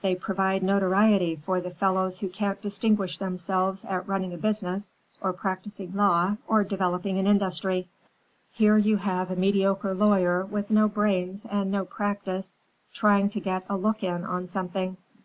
They 0.00 0.16
provide 0.16 0.64
notoriety 0.64 1.36
for 1.36 1.60
the 1.60 1.70
fellows 1.70 2.18
who 2.18 2.28
can't 2.28 2.60
distinguish 2.60 3.18
themselves 3.18 3.84
at 3.84 4.08
running 4.08 4.34
a 4.34 4.36
business 4.36 4.90
or 5.20 5.32
practicing 5.32 5.94
law 5.94 6.36
or 6.48 6.64
developing 6.64 7.16
an 7.20 7.28
industry. 7.28 7.88
Here 8.50 8.76
you 8.76 8.96
have 8.96 9.30
a 9.30 9.36
mediocre 9.36 9.94
lawyer 9.94 10.44
with 10.44 10.68
no 10.68 10.88
brains 10.88 11.44
and 11.46 11.70
no 11.70 11.84
practice, 11.84 12.56
trying 12.92 13.30
to 13.30 13.38
get 13.40 13.64
a 13.70 13.76
look 13.76 14.02
in 14.02 14.24
on 14.24 14.48
something. 14.48 14.96